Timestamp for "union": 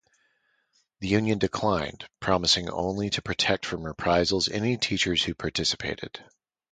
1.09-1.37